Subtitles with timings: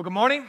[0.00, 0.46] Well, good morning.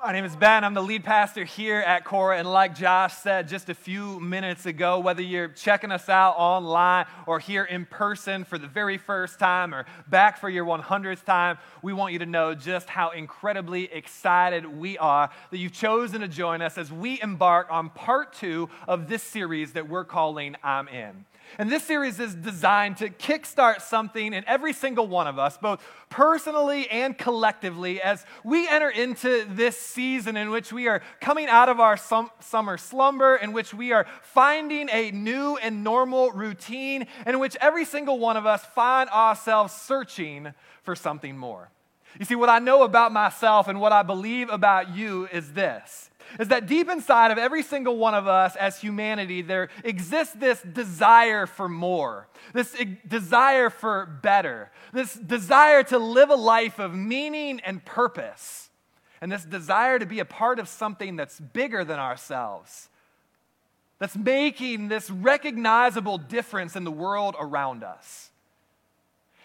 [0.00, 0.62] My name is Ben.
[0.62, 2.32] I'm the lead pastor here at Core.
[2.32, 7.06] And like Josh said just a few minutes ago, whether you're checking us out online
[7.26, 11.58] or here in person for the very first time or back for your 100th time,
[11.82, 16.28] we want you to know just how incredibly excited we are that you've chosen to
[16.28, 20.86] join us as we embark on part two of this series that we're calling I'm
[20.86, 21.24] In.
[21.58, 25.82] And this series is designed to kickstart something in every single one of us, both
[26.08, 31.68] personally and collectively, as we enter into this season in which we are coming out
[31.68, 37.06] of our sum- summer slumber, in which we are finding a new and normal routine,
[37.26, 41.70] in which every single one of us find ourselves searching for something more.
[42.18, 46.10] You see, what I know about myself and what I believe about you is this
[46.40, 50.60] is that deep inside of every single one of us as humanity, there exists this
[50.62, 52.76] desire for more, this
[53.06, 58.70] desire for better, this desire to live a life of meaning and purpose,
[59.20, 62.88] and this desire to be a part of something that's bigger than ourselves,
[64.00, 68.31] that's making this recognizable difference in the world around us.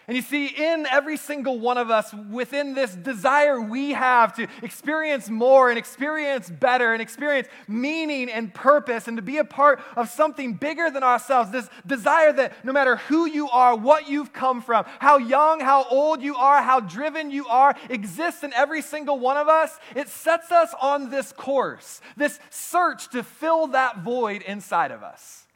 [0.08, 4.48] And you see, in every single one of us, within this desire we have to
[4.62, 9.82] experience more and experience better and experience meaning and purpose and to be a part
[9.96, 14.32] of something bigger than ourselves, this desire that no matter who you are, what you've
[14.32, 18.80] come from, how young, how old you are, how driven you are, exists in every
[18.80, 23.98] single one of us, it sets us on this course, this search to fill that
[23.98, 25.46] void inside of us.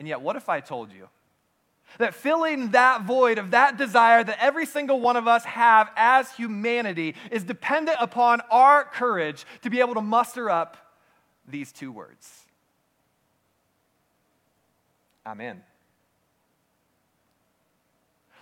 [0.00, 1.08] And yet, what if I told you?
[1.98, 6.30] That filling that void of that desire that every single one of us have as
[6.32, 10.76] humanity is dependent upon our courage to be able to muster up
[11.46, 12.42] these two words.
[15.26, 15.62] Amen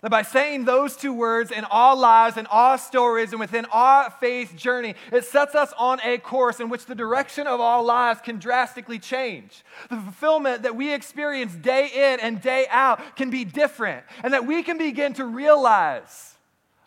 [0.03, 4.11] that by saying those two words in our lives, in our stories, and within our
[4.11, 8.21] faith journey, it sets us on a course in which the direction of our lives
[8.21, 9.65] can drastically change.
[9.88, 14.44] The fulfillment that we experience day in and day out can be different, and that
[14.44, 16.34] we can begin to realize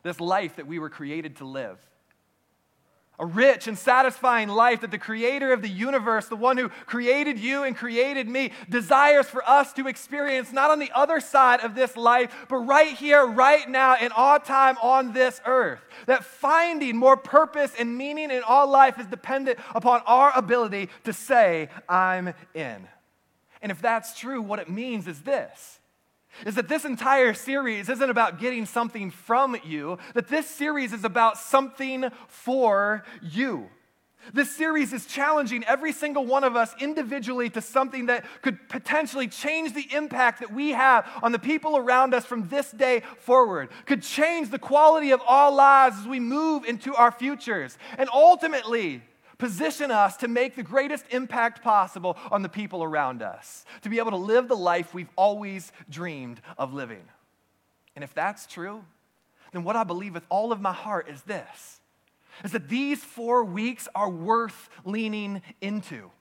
[0.03, 1.79] this life that we were created to live
[3.19, 7.39] a rich and satisfying life that the creator of the universe, the one who created
[7.39, 11.75] you and created me, desires for us to experience not on the other side of
[11.75, 15.81] this life, but right here, right now, in our time on this earth.
[16.07, 21.13] That finding more purpose and meaning in all life is dependent upon our ability to
[21.13, 22.87] say, I'm in.
[23.61, 25.79] And if that's true, what it means is this
[26.45, 31.03] is that this entire series isn't about getting something from you, that this series is
[31.03, 33.69] about something for you.
[34.33, 39.27] This series is challenging every single one of us individually to something that could potentially
[39.27, 43.69] change the impact that we have on the people around us from this day forward,
[43.85, 49.03] could change the quality of our lives as we move into our futures, and ultimately
[49.37, 53.99] position us to make the greatest impact possible on the people around us, to be
[53.99, 57.03] able to live the life we've always dreamed of living.
[57.95, 58.83] And if that's true,
[59.51, 61.79] then what I believe with all of my heart is this
[62.43, 66.11] is that these four weeks are worth leaning into.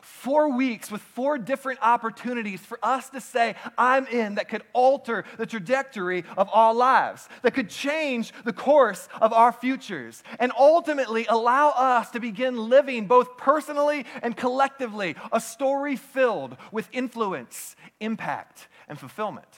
[0.00, 5.24] Four weeks with four different opportunities for us to say, I'm in, that could alter
[5.36, 11.26] the trajectory of our lives, that could change the course of our futures, and ultimately
[11.26, 18.68] allow us to begin living both personally and collectively a story filled with influence, impact,
[18.88, 19.48] and fulfillment.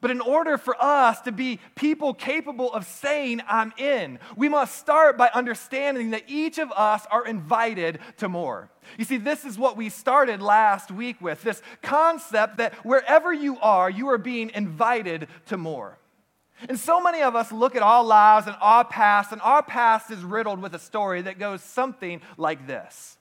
[0.00, 4.76] But in order for us to be people capable of saying, I'm in, we must
[4.76, 8.70] start by understanding that each of us are invited to more.
[8.98, 13.58] You see, this is what we started last week with this concept that wherever you
[13.60, 15.98] are, you are being invited to more.
[16.68, 20.10] And so many of us look at our lives and our past, and our past
[20.10, 23.15] is riddled with a story that goes something like this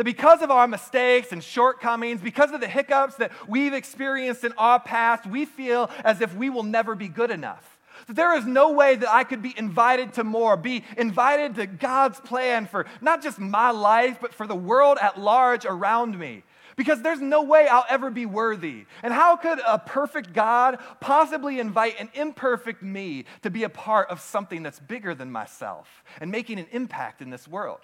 [0.00, 4.52] that because of our mistakes and shortcomings, because of the hiccups that we've experienced in
[4.56, 7.78] our past, we feel as if we will never be good enough.
[8.06, 11.66] That there is no way that I could be invited to more, be invited to
[11.66, 16.44] God's plan for not just my life, but for the world at large around me.
[16.76, 18.86] Because there's no way I'll ever be worthy.
[19.02, 24.08] And how could a perfect God possibly invite an imperfect me to be a part
[24.08, 27.80] of something that's bigger than myself and making an impact in this world?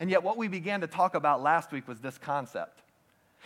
[0.00, 2.80] And yet, what we began to talk about last week was this concept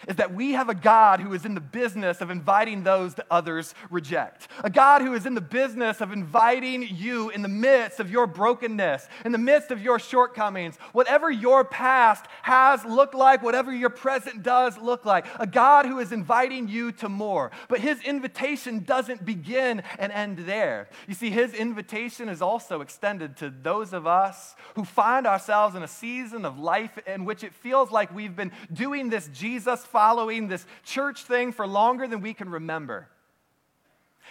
[0.09, 3.27] is that we have a God who is in the business of inviting those that
[3.31, 4.49] others reject.
[4.63, 8.27] A God who is in the business of inviting you in the midst of your
[8.27, 13.91] brokenness, in the midst of your shortcomings, whatever your past has looked like, whatever your
[13.91, 15.27] present does look like.
[15.39, 17.51] A God who is inviting you to more.
[17.69, 20.89] But his invitation doesn't begin and end there.
[21.09, 25.83] You see, his invitation is also extended to those of us who find ourselves in
[25.83, 30.49] a season of life in which it feels like we've been doing this Jesus following
[30.49, 33.09] this church thing for longer than we can remember.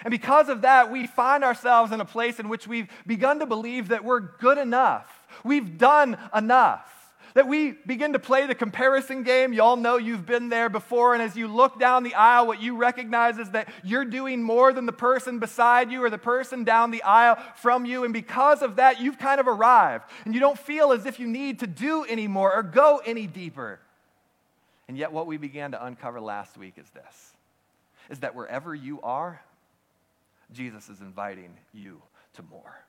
[0.04, 3.46] And because of that, we find ourselves in a place in which we've begun to
[3.46, 5.08] believe that we're good enough.
[5.44, 6.90] We've done enough.
[7.36, 9.54] That we begin to play the comparison game.
[9.54, 11.16] You all know you've been there before.
[11.16, 14.72] And as you look down the aisle, what you recognize is that you're doing more
[14.72, 18.04] than the person beside you or the person down the aisle from you.
[18.04, 20.06] And because of that, you've kind of arrived.
[20.26, 23.26] And you don't feel as if you need to do any more or go any
[23.26, 23.80] deeper.
[24.94, 27.34] And yet, what we began to uncover last week is this
[28.12, 29.42] is that wherever you are,
[30.52, 32.00] Jesus is inviting you
[32.34, 32.86] to more.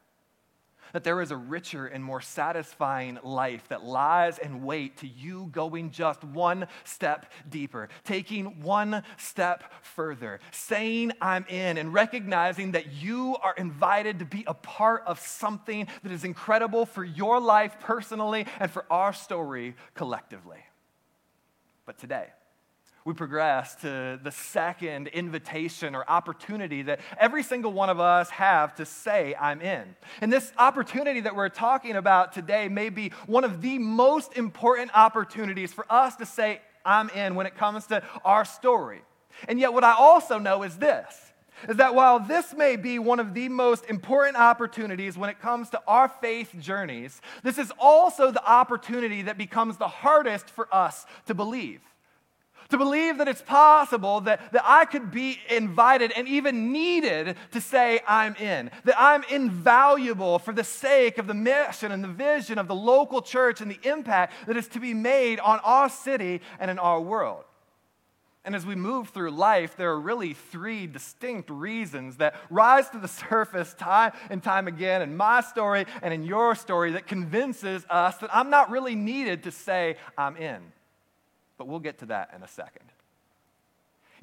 [0.93, 5.49] That there is a richer and more satisfying life that lies in wait to you
[5.51, 12.93] going just one step deeper, taking one step further, saying, I'm in, and recognizing that
[12.93, 17.77] you are invited to be a part of something that is incredible for your life
[17.81, 20.59] personally and for our story collectively.
[21.87, 22.29] But today,
[23.05, 28.75] we progress to the second invitation or opportunity that every single one of us have
[28.77, 29.95] to say, I'm in.
[30.23, 34.91] And this opportunity that we're talking about today may be one of the most important
[34.95, 39.03] opportunities for us to say, I'm in when it comes to our story.
[39.49, 41.24] And yet, what I also know is this
[41.69, 45.71] is that while this may be one of the most important opportunities when it comes
[45.71, 51.07] to our faith journeys, this is also the opportunity that becomes the hardest for us
[51.27, 51.81] to believe.
[52.71, 57.61] To believe that it's possible that, that I could be invited and even needed to
[57.61, 62.59] say, I'm in, that I'm invaluable for the sake of the mission and the vision
[62.59, 66.41] of the local church and the impact that is to be made on our city
[66.59, 67.45] and in our world.
[68.45, 72.99] And as we move through life, there are really three distinct reasons that rise to
[72.99, 77.87] the surface time and time again in my story and in your story that convinces
[77.89, 80.61] us that I'm not really needed to say I'm in.
[81.57, 82.94] But we'll get to that in a second.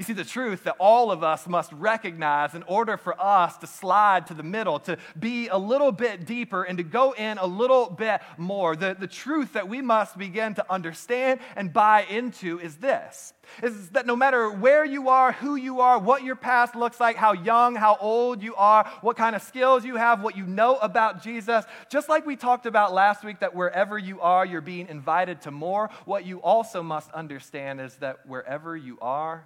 [0.01, 3.67] You see, the truth that all of us must recognize in order for us to
[3.67, 7.45] slide to the middle, to be a little bit deeper, and to go in a
[7.45, 12.59] little bit more, the, the truth that we must begin to understand and buy into
[12.59, 16.75] is this is that no matter where you are, who you are, what your past
[16.75, 20.37] looks like, how young, how old you are, what kind of skills you have, what
[20.37, 24.45] you know about Jesus, just like we talked about last week, that wherever you are,
[24.45, 29.45] you're being invited to more, what you also must understand is that wherever you are,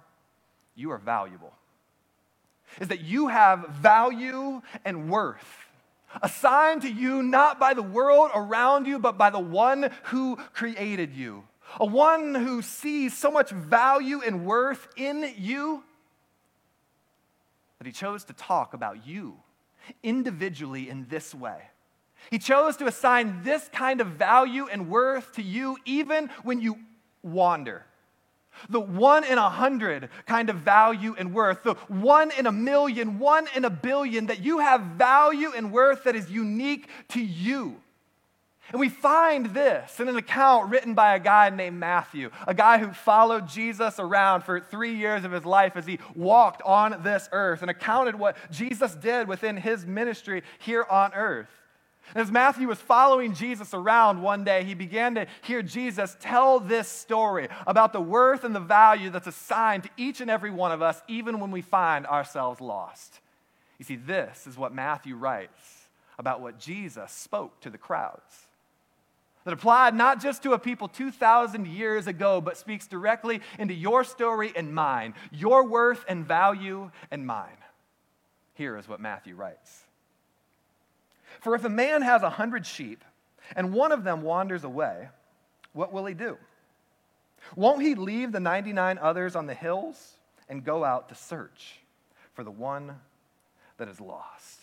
[0.76, 1.52] you are valuable.
[2.80, 5.66] Is that you have value and worth
[6.22, 11.14] assigned to you not by the world around you, but by the one who created
[11.14, 11.44] you.
[11.80, 15.82] A one who sees so much value and worth in you
[17.78, 19.36] that he chose to talk about you
[20.02, 21.58] individually in this way.
[22.30, 26.78] He chose to assign this kind of value and worth to you even when you
[27.22, 27.84] wander
[28.68, 33.18] the one in a hundred kind of value and worth, the one in a million,
[33.18, 37.80] one in a billion, that you have value and worth that is unique to you.
[38.72, 42.78] And we find this in an account written by a guy named Matthew, a guy
[42.78, 47.28] who followed Jesus around for three years of his life as he walked on this
[47.30, 51.48] earth and accounted what Jesus did within his ministry here on earth.
[52.14, 56.88] As Matthew was following Jesus around one day, he began to hear Jesus tell this
[56.88, 60.82] story about the worth and the value that's assigned to each and every one of
[60.82, 63.20] us, even when we find ourselves lost.
[63.78, 68.46] You see, this is what Matthew writes about what Jesus spoke to the crowds.
[69.44, 74.02] That applied not just to a people 2,000 years ago, but speaks directly into your
[74.02, 77.58] story and mine, your worth and value and mine.
[78.54, 79.84] Here is what Matthew writes.
[81.40, 83.04] For if a man has a hundred sheep
[83.54, 85.08] and one of them wanders away,
[85.72, 86.36] what will he do?
[87.54, 90.14] Won't he leave the 99 others on the hills
[90.48, 91.80] and go out to search
[92.34, 92.96] for the one
[93.78, 94.60] that is lost?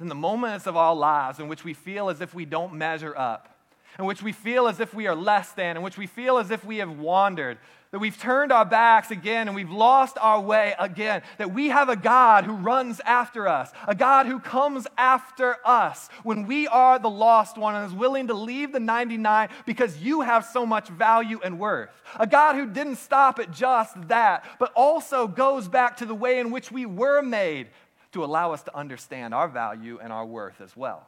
[0.00, 3.16] In the moments of our lives in which we feel as if we don't measure
[3.16, 3.56] up,
[3.98, 6.50] in which we feel as if we are less than, in which we feel as
[6.50, 7.58] if we have wandered,
[7.92, 11.90] that we've turned our backs again and we've lost our way again, that we have
[11.90, 16.98] a God who runs after us, a God who comes after us when we are
[16.98, 20.88] the lost one and is willing to leave the 99 because you have so much
[20.88, 21.90] value and worth.
[22.18, 26.40] A God who didn't stop at just that, but also goes back to the way
[26.40, 27.68] in which we were made
[28.12, 31.06] to allow us to understand our value and our worth as well.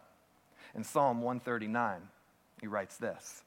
[0.74, 2.02] In Psalm 139,
[2.60, 3.42] he writes this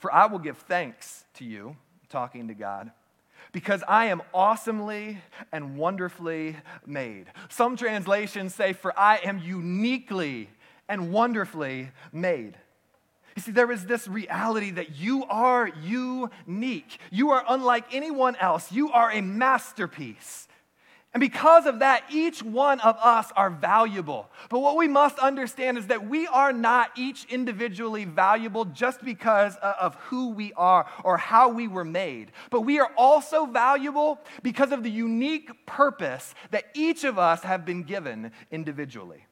[0.00, 1.76] For I will give thanks to you
[2.08, 2.90] talking to God
[3.52, 5.18] because I am awesomely
[5.52, 7.26] and wonderfully made.
[7.48, 10.50] Some translations say, For I am uniquely
[10.88, 12.56] and wonderfully made.
[13.34, 16.98] You see, there is this reality that you are unique.
[17.10, 18.72] You are unlike anyone else.
[18.72, 20.45] You are a masterpiece.
[21.16, 24.28] And because of that, each one of us are valuable.
[24.50, 29.56] But what we must understand is that we are not each individually valuable just because
[29.56, 32.32] of who we are or how we were made.
[32.50, 37.64] But we are also valuable because of the unique purpose that each of us have
[37.64, 39.24] been given individually.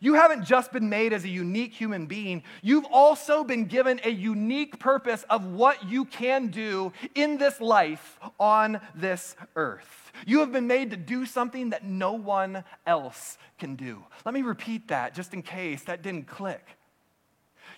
[0.00, 4.10] You haven't just been made as a unique human being, you've also been given a
[4.10, 10.12] unique purpose of what you can do in this life on this earth.
[10.26, 14.04] You have been made to do something that no one else can do.
[14.24, 16.64] Let me repeat that just in case that didn't click.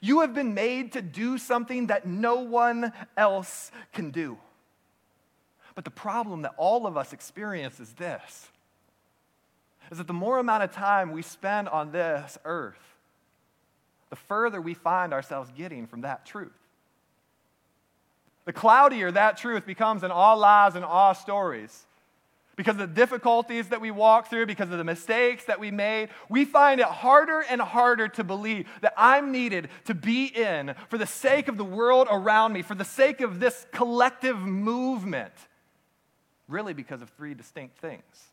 [0.01, 4.39] You have been made to do something that no one else can do.
[5.75, 8.49] But the problem that all of us experience is this
[9.91, 12.79] is that the more amount of time we spend on this earth,
[14.09, 16.53] the further we find ourselves getting from that truth.
[18.45, 21.87] The cloudier that truth becomes in all lies and all stories,
[22.57, 26.11] because of the difficulties that we walk through, because of the mistakes that we made,
[26.29, 30.99] we find it harder and harder to believe that I'm needed to be in for
[30.99, 35.33] the sake of the world around me, for the sake of this collective movement.
[36.49, 38.30] Really, because of three distinct things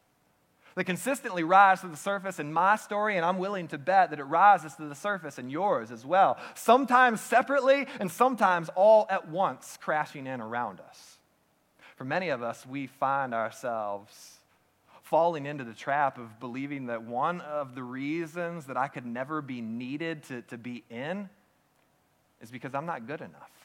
[0.78, 4.20] that consistently rise to the surface in my story, and I'm willing to bet that
[4.20, 6.38] it rises to the surface in yours as well.
[6.54, 11.18] Sometimes separately, and sometimes all at once crashing in around us.
[11.96, 14.38] For many of us, we find ourselves
[15.02, 19.42] falling into the trap of believing that one of the reasons that I could never
[19.42, 21.28] be needed to, to be in
[22.40, 23.57] is because I'm not good enough.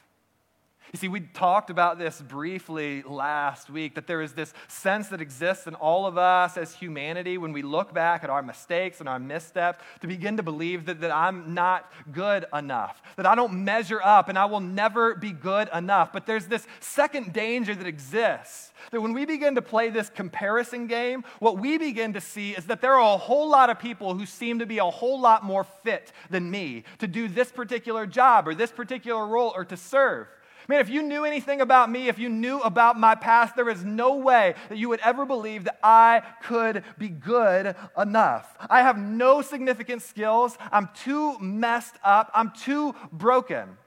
[0.91, 5.21] You see, we talked about this briefly last week that there is this sense that
[5.21, 9.09] exists in all of us as humanity when we look back at our mistakes and
[9.09, 13.63] our missteps to begin to believe that, that I'm not good enough, that I don't
[13.63, 16.13] measure up and I will never be good enough.
[16.13, 20.87] But there's this second danger that exists that when we begin to play this comparison
[20.87, 24.13] game, what we begin to see is that there are a whole lot of people
[24.13, 28.05] who seem to be a whole lot more fit than me to do this particular
[28.05, 30.27] job or this particular role or to serve.
[30.67, 33.83] Man, if you knew anything about me, if you knew about my past, there is
[33.83, 38.55] no way that you would ever believe that I could be good enough.
[38.69, 40.57] I have no significant skills.
[40.71, 42.31] I'm too messed up.
[42.33, 43.77] I'm too broken.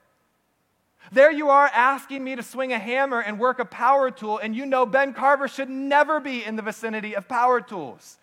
[1.11, 4.55] There you are asking me to swing a hammer and work a power tool, and
[4.55, 8.17] you know Ben Carver should never be in the vicinity of power tools.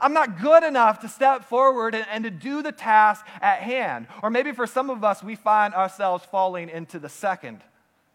[0.00, 4.08] I'm not good enough to step forward and, and, to do the task at hand.
[4.22, 7.62] Or maybe for some of us, we find ourselves falling into the second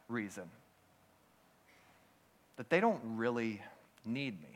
[0.10, 0.44] reason
[2.58, 3.62] that they don't really
[4.06, 4.49] need me.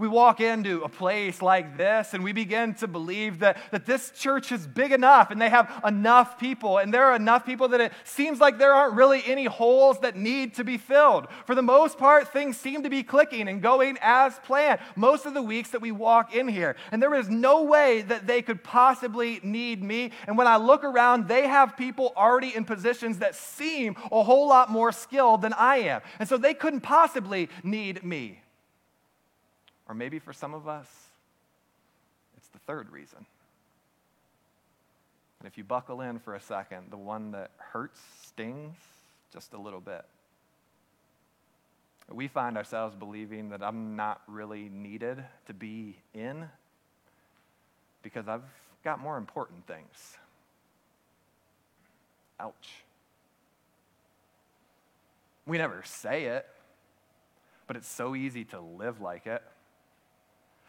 [0.00, 4.10] We walk into a place like this and we begin to believe that, that this
[4.12, 7.82] church is big enough and they have enough people, and there are enough people that
[7.82, 11.26] it seems like there aren't really any holes that need to be filled.
[11.44, 15.34] For the most part, things seem to be clicking and going as planned most of
[15.34, 16.76] the weeks that we walk in here.
[16.90, 20.12] And there is no way that they could possibly need me.
[20.26, 24.48] And when I look around, they have people already in positions that seem a whole
[24.48, 26.00] lot more skilled than I am.
[26.18, 28.39] And so they couldn't possibly need me.
[29.90, 30.86] Or maybe for some of us,
[32.36, 33.26] it's the third reason.
[35.40, 38.76] And if you buckle in for a second, the one that hurts, stings
[39.32, 40.04] just a little bit.
[42.08, 46.48] We find ourselves believing that I'm not really needed to be in
[48.04, 48.44] because I've
[48.84, 50.16] got more important things.
[52.38, 52.84] Ouch.
[55.46, 56.46] We never say it,
[57.66, 59.42] but it's so easy to live like it.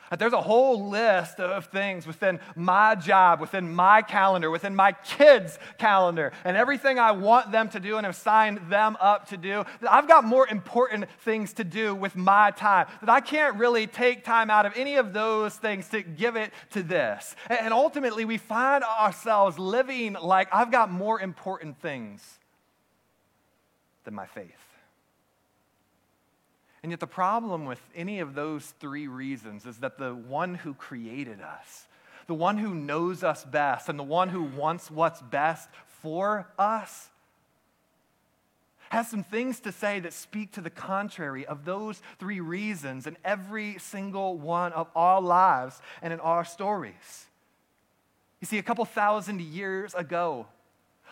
[0.09, 4.91] Uh, there's a whole list of things within my job, within my calendar, within my
[4.91, 9.37] kids' calendar, and everything I want them to do and have signed them up to
[9.37, 9.63] do.
[9.87, 12.87] I've got more important things to do with my time.
[13.01, 16.51] That I can't really take time out of any of those things to give it
[16.71, 17.35] to this.
[17.47, 22.39] And ultimately, we find ourselves living like I've got more important things
[24.03, 24.70] than my faith.
[26.83, 30.73] And yet, the problem with any of those three reasons is that the one who
[30.73, 31.87] created us,
[32.27, 35.69] the one who knows us best, and the one who wants what's best
[36.01, 37.09] for us,
[38.89, 43.15] has some things to say that speak to the contrary of those three reasons in
[43.23, 47.25] every single one of our lives and in our stories.
[48.41, 50.47] You see, a couple thousand years ago,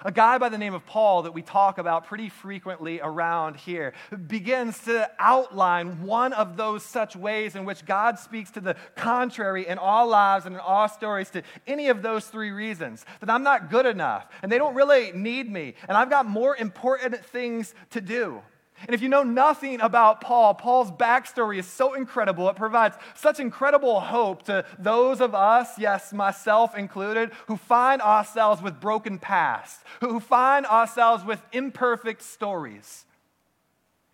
[0.03, 3.93] a guy by the name of Paul, that we talk about pretty frequently around here,
[4.27, 9.67] begins to outline one of those such ways in which God speaks to the contrary
[9.67, 13.43] in all lives and in all stories to any of those three reasons that I'm
[13.43, 17.73] not good enough and they don't really need me and I've got more important things
[17.91, 18.41] to do.
[18.87, 22.49] And if you know nothing about Paul, Paul's backstory is so incredible.
[22.49, 28.61] It provides such incredible hope to those of us, yes, myself included, who find ourselves
[28.61, 33.05] with broken past, who find ourselves with imperfect stories.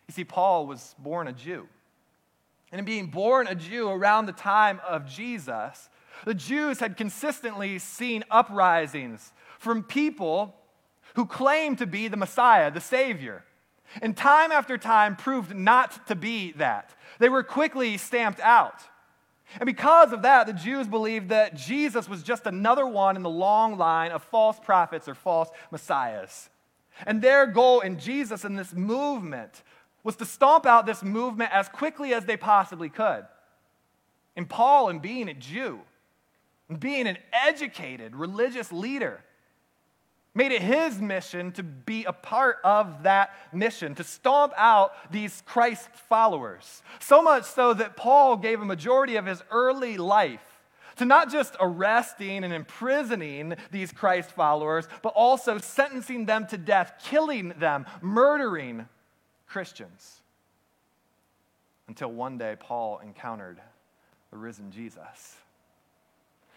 [0.07, 1.67] You see, Paul was born a Jew.
[2.71, 5.89] And in being born a Jew around the time of Jesus,
[6.25, 10.55] the Jews had consistently seen uprisings from people
[11.13, 13.43] who claimed to be the Messiah, the Savior
[14.01, 16.93] and time after time proved not to be that.
[17.19, 18.81] They were quickly stamped out.
[19.59, 23.29] And because of that, the Jews believed that Jesus was just another one in the
[23.29, 26.49] long line of false prophets or false messiahs.
[27.05, 29.63] And their goal in Jesus and this movement
[30.03, 33.25] was to stomp out this movement as quickly as they possibly could.
[34.35, 35.81] And Paul, in being a Jew,
[36.69, 39.23] and being an educated religious leader,
[40.35, 45.41] made it his mission to be a part of that mission, to stomp out these
[45.45, 46.83] Christ followers.
[46.99, 50.41] So much so that Paul gave a majority of his early life
[50.97, 57.01] to not just arresting and imprisoning these Christ followers, but also sentencing them to death,
[57.03, 58.87] killing them, murdering
[59.47, 60.21] Christians.
[61.87, 63.59] Until one day, Paul encountered
[64.31, 65.35] the risen Jesus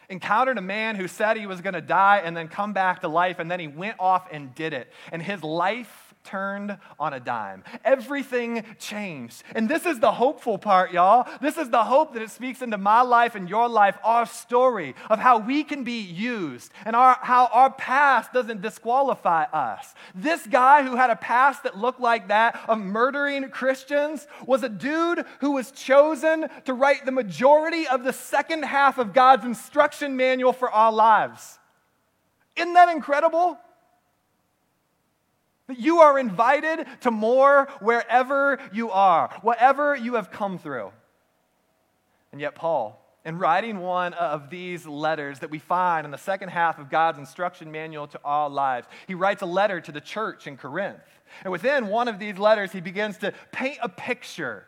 [0.09, 3.09] encountered a man who said he was going to die and then come back to
[3.09, 4.93] life, and then he went off and did it.
[5.13, 7.65] And his life turned on a dime.
[7.85, 9.43] Everything changed.
[9.55, 11.27] And this is the hopeful part, y'all.
[11.41, 14.95] This is the hope that it speaks into my life and your life, our story
[15.09, 19.95] of how we can be used and our, how our past doesn't disqualify us.
[20.15, 24.69] This guy who had a past that looked like that of murdering Christians was a
[24.69, 29.98] dude who was chosen to write the majority of the second half of God's instruction
[30.07, 31.59] manual for our lives.
[32.57, 33.59] Isn't that incredible?
[35.69, 40.93] That you are invited to more wherever you are, whatever you have come through.
[42.33, 46.49] And yet, Paul, in writing one of these letters that we find in the second
[46.49, 50.47] half of God's instruction manual to all lives, he writes a letter to the church
[50.47, 51.01] in Corinth.
[51.45, 54.67] And within one of these letters, he begins to paint a picture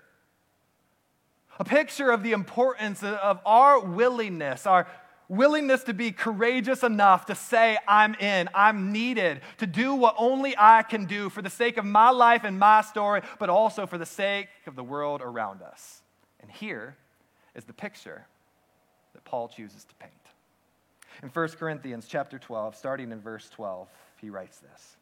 [1.60, 4.88] a picture of the importance of our willingness, our
[5.30, 10.54] willingness to be courageous enough to say, I'm in, I'm needed, to do what only
[10.58, 13.96] I can do for the sake of my life and my story, but also for
[13.96, 16.02] the sake of the world around us.
[16.40, 16.96] And here
[17.54, 18.26] is the picture
[19.14, 20.12] that Paul chooses to paint.
[21.22, 23.88] In 1 Corinthians chapter 12, starting in verse 12,
[24.20, 24.96] he writes this.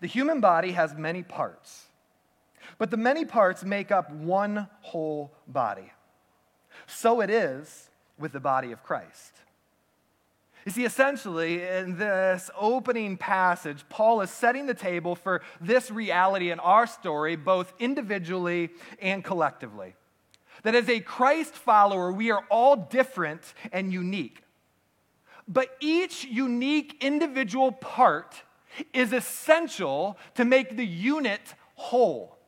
[0.00, 1.86] The human body has many parts,
[2.78, 5.92] but the many parts make up one whole body.
[6.86, 7.88] So it is
[8.18, 9.32] with the body of Christ.
[10.64, 16.50] You see, essentially, in this opening passage, Paul is setting the table for this reality
[16.50, 19.94] in our story, both individually and collectively.
[20.62, 24.42] That as a Christ follower, we are all different and unique.
[25.46, 28.42] But each unique individual part
[28.94, 32.38] is essential to make the unit whole,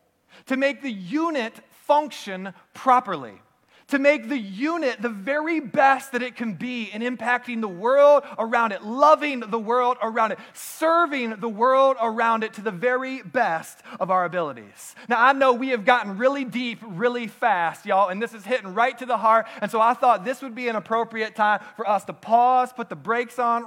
[0.46, 3.42] to make the unit function properly
[3.88, 8.24] to make the unit the very best that it can be in impacting the world
[8.38, 13.22] around it, loving the world around it, serving the world around it to the very
[13.22, 14.94] best of our abilities.
[15.08, 18.74] Now, I know we have gotten really deep really fast, y'all, and this is hitting
[18.74, 19.46] right to the heart.
[19.60, 22.88] And so I thought this would be an appropriate time for us to pause, put
[22.88, 23.64] the brakes on,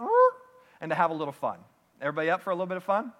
[0.81, 1.59] and to have a little fun.
[2.01, 3.13] Everybody up for a little bit of fun?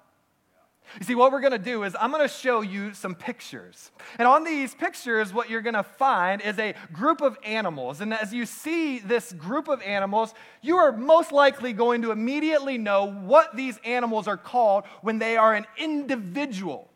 [0.97, 3.91] You see, what we're going to do is I'm going to show you some pictures.
[4.17, 8.01] And on these pictures, what you're going to find is a group of animals.
[8.01, 12.77] And as you see this group of animals, you are most likely going to immediately
[12.77, 16.89] know what these animals are called when they are an individual.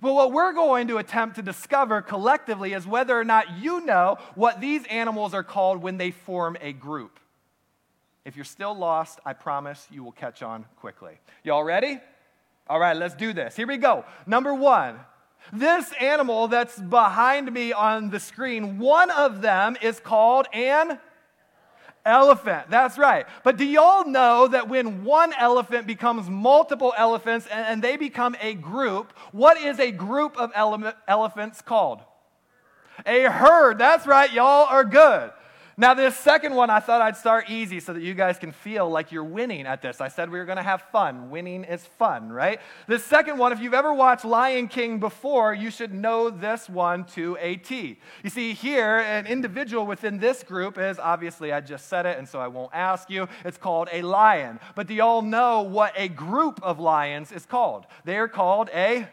[0.00, 4.18] But what we're going to attempt to discover collectively is whether or not you know
[4.34, 7.18] what these animals are called when they form a group.
[8.24, 11.18] If you're still lost, I promise you will catch on quickly.
[11.42, 11.98] Y'all ready?
[12.70, 13.56] All right, let's do this.
[13.56, 14.04] Here we go.
[14.26, 15.00] Number one.
[15.52, 21.00] This animal that's behind me on the screen, one of them is called an
[22.06, 22.70] elephant.
[22.70, 23.26] That's right.
[23.42, 28.54] But do y'all know that when one elephant becomes multiple elephants and, they become a
[28.54, 32.00] group, what is a group of ele- elephants called?
[33.04, 33.78] A herd.
[33.78, 34.32] That's right.
[34.32, 35.32] Y'all are good.
[35.80, 38.90] Now, this second one, I thought I'd start easy so that you guys can feel
[38.90, 40.02] like you're winning at this.
[40.02, 41.30] I said we were going to have fun.
[41.30, 42.60] Winning is fun, right?
[42.86, 47.06] This second one, if you've ever watched Lion King before, you should know this one
[47.14, 47.98] to a T.
[48.22, 52.28] You see, here, an individual within this group is obviously, I just said it, and
[52.28, 53.26] so I won't ask you.
[53.46, 54.60] It's called a lion.
[54.74, 57.86] But do y'all know what a group of lions is called?
[58.04, 59.08] They are called a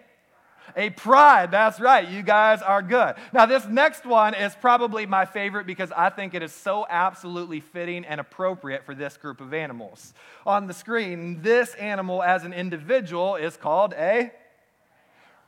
[0.75, 1.51] a pride.
[1.51, 2.07] That's right.
[2.07, 3.15] You guys are good.
[3.33, 7.59] Now, this next one is probably my favorite because I think it is so absolutely
[7.59, 10.13] fitting and appropriate for this group of animals.
[10.45, 14.31] On the screen, this animal as an individual is called a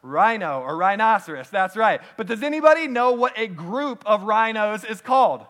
[0.01, 1.49] rhino or rhinoceros.
[1.49, 2.01] That's right.
[2.17, 5.45] But does anybody know what a group of rhinos is called?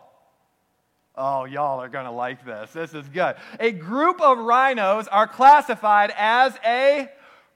[1.16, 2.72] Oh, y'all are going to like this.
[2.72, 3.36] This is good.
[3.58, 7.10] A group of rhinos are classified as a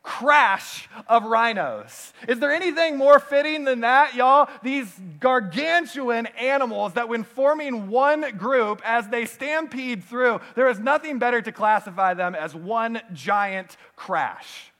[0.05, 2.12] crash of rhinos.
[2.29, 4.49] Is there anything more fitting than that, y'all?
[4.62, 11.19] These gargantuan animals that, when forming one group, as they stampede through, there is nothing
[11.19, 14.71] better to classify them as one giant crash.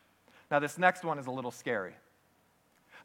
[0.51, 1.95] Now, this next one is a little scary.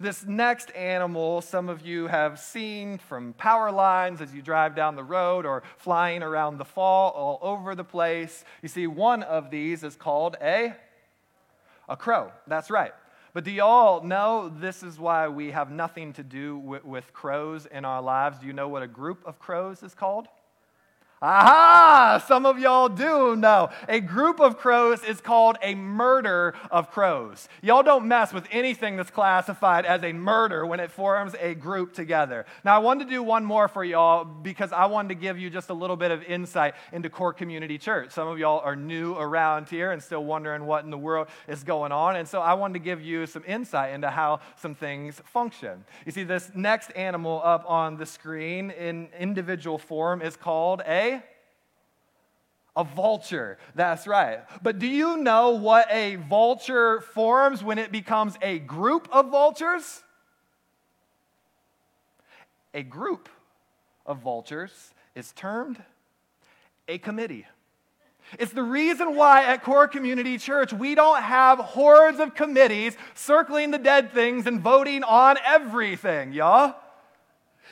[0.02, 4.96] This next animal, some of you have seen from power lines as you drive down
[4.96, 8.44] the road or flying around the fall all over the place.
[8.62, 10.74] You see, one of these is called a
[11.89, 12.32] a crow.
[12.47, 12.93] That's right.
[13.34, 17.65] But do y'all know this is why we have nothing to do with, with crows
[17.65, 18.39] in our lives?
[18.39, 20.28] Do you know what a group of crows is called?
[21.22, 22.24] Aha!
[22.28, 23.70] Some of y'all do know.
[23.90, 27.50] A group of crows is called a murder of crows.
[27.62, 31.94] Y'all don't mess with anything that's classified as a murder when it forms a group
[31.94, 32.46] together.
[32.64, 35.50] Now, I wanted to do one more for y'all because I wanted to give you
[35.50, 38.12] just a little bit of insight into Core Community Church.
[38.12, 41.66] Some of y'all are new around here and still wondering what in the world is
[41.66, 42.16] going on.
[42.16, 45.84] And so I wanted to give you some insight into how some things function.
[46.06, 51.09] You see, this next animal up on the screen in individual form is called a
[52.80, 53.58] a vulture.
[53.76, 54.39] That's right.
[54.63, 60.02] But do you know what a vulture forms when it becomes a group of vultures?
[62.74, 63.28] A group
[64.06, 65.84] of vultures is termed
[66.88, 67.46] a committee.
[68.38, 73.72] It's the reason why at Core Community Church we don't have hordes of committees circling
[73.72, 76.76] the dead things and voting on everything, y'all.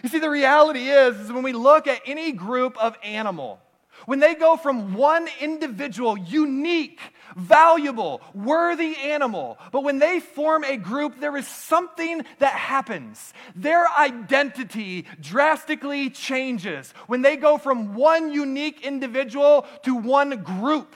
[0.04, 3.62] You see, the reality is, is when we look at any group of animal,
[4.08, 7.02] when they go from one individual, unique,
[7.36, 13.34] valuable, worthy animal, but when they form a group, there is something that happens.
[13.54, 20.96] Their identity drastically changes when they go from one unique individual to one group.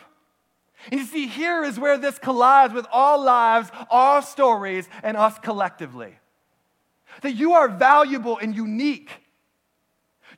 [0.89, 5.37] And you see, here is where this collides with all lives, all stories, and us
[5.39, 6.15] collectively.
[7.23, 9.20] That you are valuable and unique.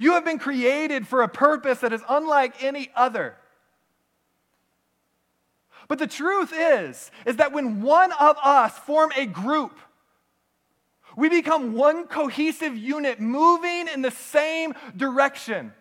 [0.04, 3.38] You have been created for a purpose that is unlike any other.
[5.88, 9.80] But the truth is is that when one of us form a group,
[11.16, 15.72] we become one cohesive unit moving in the same direction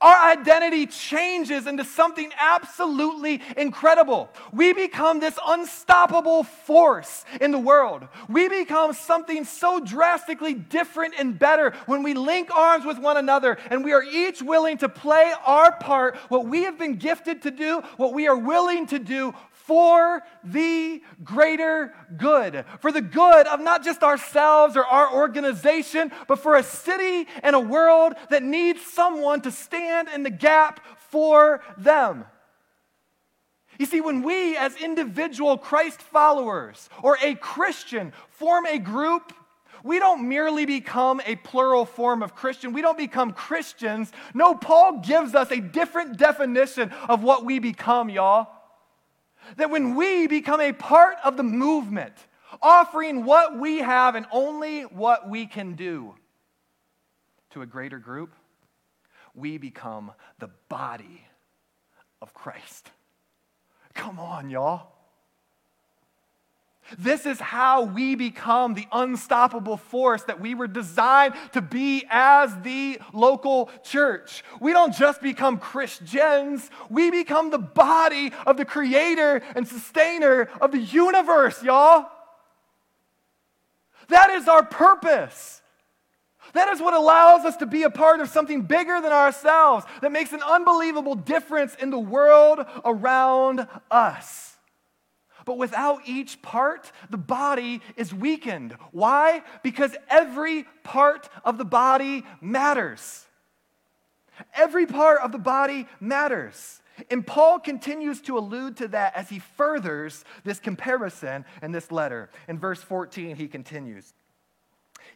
[0.00, 4.28] our identity changes into something absolutely incredible.
[4.52, 8.06] We become this unstoppable force in the world.
[8.28, 13.56] We become something so drastically different and better when we link arms with one another
[13.70, 17.50] and we are each willing to play our part, what we have been gifted to
[17.50, 19.34] do, what we are willing to do
[19.66, 26.38] for the greater good, for the good of not just ourselves or our organization, but
[26.38, 31.62] for a city and a world that needs someone to stand in the gap for
[31.76, 32.24] them.
[33.78, 39.32] You see, when we as individual Christ followers or a Christian form a group,
[39.82, 42.72] we don't merely become a plural form of Christian.
[42.72, 44.12] We don't become Christians.
[44.32, 48.55] No, Paul gives us a different definition of what we become, y'all.
[49.56, 52.14] That when we become a part of the movement,
[52.60, 56.14] offering what we have and only what we can do
[57.50, 58.34] to a greater group,
[59.34, 61.22] we become the body
[62.20, 62.90] of Christ.
[63.94, 64.95] Come on, y'all.
[66.98, 72.56] This is how we become the unstoppable force that we were designed to be as
[72.62, 74.44] the local church.
[74.60, 80.72] We don't just become Christians, we become the body of the creator and sustainer of
[80.72, 82.10] the universe, y'all.
[84.08, 85.62] That is our purpose.
[86.52, 90.12] That is what allows us to be a part of something bigger than ourselves that
[90.12, 94.45] makes an unbelievable difference in the world around us.
[95.46, 98.72] But without each part, the body is weakened.
[98.90, 99.42] Why?
[99.62, 103.24] Because every part of the body matters.
[104.54, 106.82] Every part of the body matters.
[107.10, 112.28] And Paul continues to allude to that as he furthers this comparison in this letter.
[112.48, 114.12] In verse 14, he continues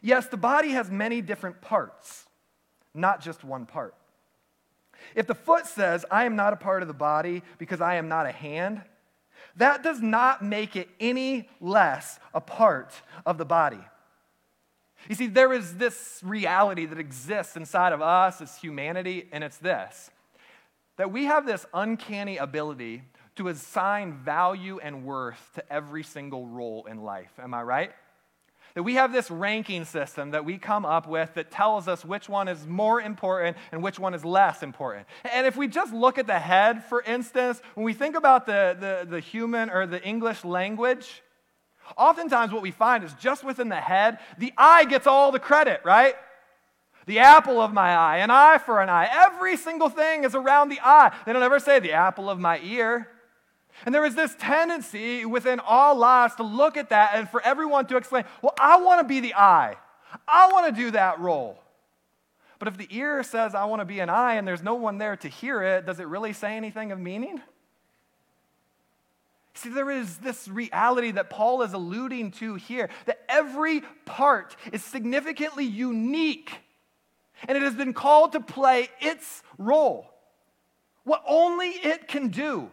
[0.01, 2.25] Yes, the body has many different parts,
[2.93, 3.95] not just one part.
[5.13, 8.07] If the foot says, I am not a part of the body because I am
[8.07, 8.81] not a hand,
[9.57, 12.93] that does not make it any less a part
[13.25, 13.79] of the body.
[15.09, 19.57] You see, there is this reality that exists inside of us as humanity, and it's
[19.57, 20.09] this
[20.97, 23.01] that we have this uncanny ability
[23.35, 27.31] to assign value and worth to every single role in life.
[27.39, 27.91] Am I right?
[28.73, 32.29] That we have this ranking system that we come up with that tells us which
[32.29, 35.07] one is more important and which one is less important.
[35.31, 38.77] And if we just look at the head, for instance, when we think about the,
[38.79, 41.21] the, the human or the English language,
[41.97, 45.81] oftentimes what we find is just within the head, the eye gets all the credit,
[45.83, 46.15] right?
[47.07, 49.09] The apple of my eye, an eye for an eye.
[49.11, 51.13] Every single thing is around the eye.
[51.25, 53.09] They don't ever say the apple of my ear.
[53.85, 57.85] And there is this tendency within all lives to look at that and for everyone
[57.87, 59.75] to exclaim, Well, I want to be the eye.
[60.27, 61.61] I want to do that role.
[62.59, 64.99] But if the ear says, I want to be an eye, and there's no one
[64.99, 67.41] there to hear it, does it really say anything of meaning?
[69.55, 74.83] See, there is this reality that Paul is alluding to here that every part is
[74.83, 76.51] significantly unique,
[77.47, 80.13] and it has been called to play its role,
[81.03, 82.69] what only it can do.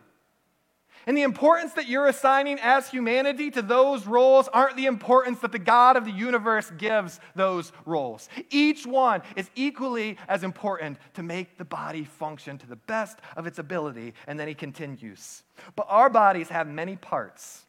[1.08, 5.52] And the importance that you're assigning as humanity to those roles aren't the importance that
[5.52, 8.28] the God of the universe gives those roles.
[8.50, 13.46] Each one is equally as important to make the body function to the best of
[13.46, 14.12] its ability.
[14.26, 15.44] And then he continues.
[15.76, 17.64] But our bodies have many parts,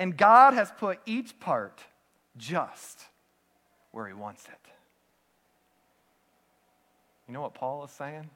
[0.00, 1.80] and God has put each part
[2.36, 3.04] just
[3.92, 4.70] where he wants it.
[7.28, 8.28] You know what Paul is saying?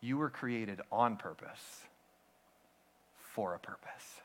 [0.00, 1.82] You were created on purpose
[3.36, 4.22] for a purpose.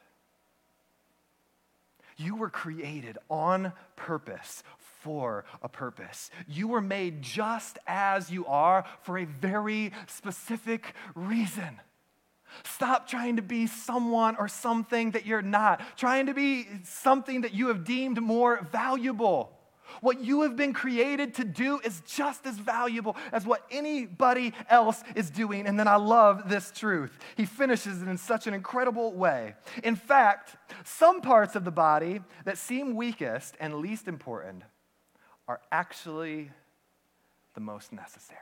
[2.16, 4.64] You were created on purpose
[5.02, 6.30] for a purpose.
[6.48, 11.82] You were made just as you are for a very specific reason.
[12.64, 17.54] Stop trying to be someone or something that you're not, trying to be something that
[17.54, 19.52] you have deemed more valuable.
[20.00, 25.04] What you have been created to do is just as valuable as what anybody else
[25.16, 25.68] is doing.
[25.68, 27.18] And then I love this truth.
[27.36, 29.56] He finishes it in such an incredible way.
[29.84, 34.64] In fact, some parts of the body that seem weakest and least important
[35.48, 36.52] are actually
[37.54, 38.40] the most necessary.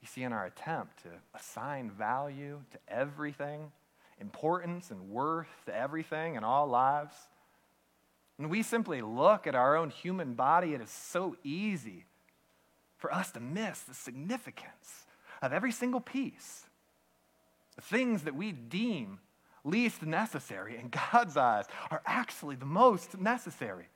[0.00, 3.70] You see, in our attempt to assign value to everything,
[4.20, 7.14] importance and worth to everything in all lives,
[8.42, 12.06] when we simply look at our own human body, it is so easy
[12.98, 15.06] for us to miss the significance
[15.40, 16.66] of every single piece.
[17.76, 19.20] The things that we deem
[19.62, 23.86] least necessary in God's eyes are actually the most necessary.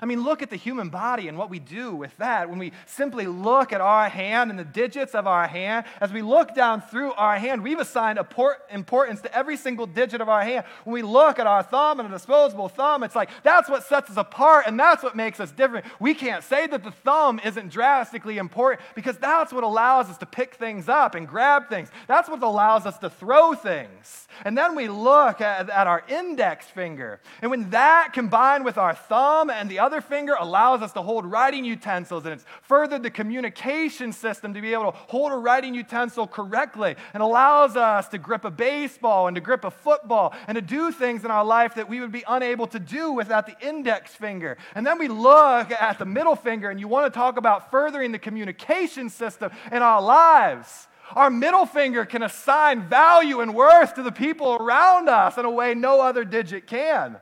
[0.00, 2.72] I mean, look at the human body and what we do with that when we
[2.84, 5.86] simply look at our hand and the digits of our hand.
[6.00, 10.28] As we look down through our hand, we've assigned importance to every single digit of
[10.28, 10.66] our hand.
[10.84, 14.10] When we look at our thumb and a disposable thumb, it's like that's what sets
[14.10, 15.86] us apart and that's what makes us different.
[15.98, 20.26] We can't say that the thumb isn't drastically important because that's what allows us to
[20.26, 21.88] pick things up and grab things.
[22.06, 24.28] That's what allows us to throw things.
[24.44, 27.20] And then we look at, at our index finger.
[27.40, 31.26] And when that combined with our thumb and the other finger allows us to hold
[31.26, 35.74] writing utensils, and it's furthered the communication system to be able to hold a writing
[35.74, 40.56] utensil correctly, and allows us to grip a baseball and to grip a football and
[40.56, 43.56] to do things in our life that we would be unable to do without the
[43.66, 44.56] index finger.
[44.74, 48.12] And then we look at the middle finger, and you want to talk about furthering
[48.12, 50.88] the communication system in our lives.
[51.14, 55.50] Our middle finger can assign value and worth to the people around us in a
[55.50, 57.18] way no other digit can.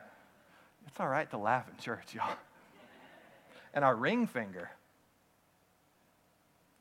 [0.95, 2.37] It's all right to laugh in church, y'all
[3.75, 4.71] and our ring finger.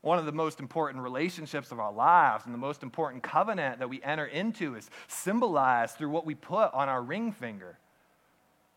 [0.01, 3.89] One of the most important relationships of our lives and the most important covenant that
[3.89, 7.79] we enter into is symbolized through what we put on our ring finger.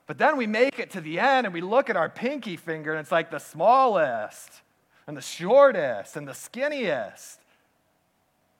[0.07, 2.91] But then we make it to the end and we look at our pinky finger
[2.91, 4.61] and it's like the smallest
[5.05, 7.37] and the shortest and the skinniest.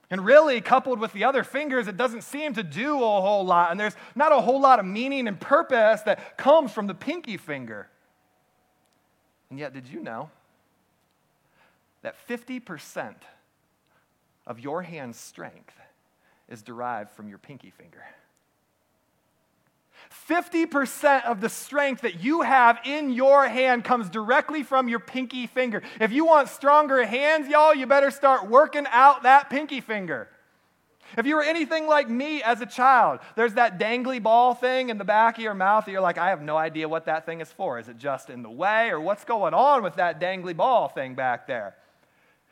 [0.10, 3.72] And really, coupled with the other fingers, it doesn't seem to do a whole lot.
[3.72, 7.36] And there's not a whole lot of meaning and purpose that comes from the pinky
[7.36, 7.90] finger.
[9.50, 10.30] And yet, did you know
[12.04, 13.16] that 50%
[14.46, 15.76] of your hand's strength
[16.48, 18.04] is derived from your pinky finger.
[20.30, 25.48] 50% of the strength that you have in your hand comes directly from your pinky
[25.48, 25.82] finger.
[26.00, 30.30] If you want stronger hands, y'all, you better start working out that pinky finger.
[31.18, 34.98] If you were anything like me as a child, there's that dangly ball thing in
[34.98, 37.40] the back of your mouth that you're like, I have no idea what that thing
[37.40, 37.80] is for.
[37.80, 41.16] Is it just in the way, or what's going on with that dangly ball thing
[41.16, 41.76] back there?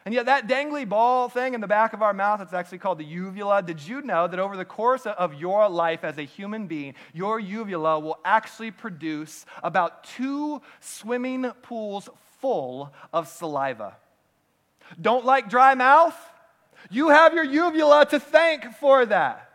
[0.05, 2.99] And yet, that dangly ball thing in the back of our mouth, it's actually called
[2.99, 3.63] the uvula.
[3.63, 7.39] Did you know that over the course of your life as a human being, your
[7.39, 12.07] uvula will actually produce about two swimming pools
[12.39, 13.97] full of saliva?
[15.01, 16.15] Don't like dry mouth?
[16.91, 19.49] You have your uvula to thank for that.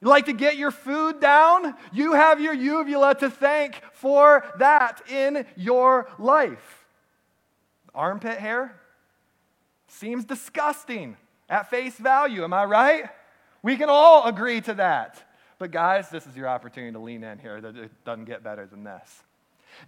[0.00, 1.74] You like to get your food down?
[1.92, 6.86] You have your uvula to thank for that in your life.
[7.92, 8.79] Armpit hair?
[9.92, 11.16] Seems disgusting
[11.48, 13.04] at face value, am I right?
[13.60, 15.22] We can all agree to that.
[15.58, 17.56] But, guys, this is your opportunity to lean in here.
[17.56, 19.24] It doesn't get better than this.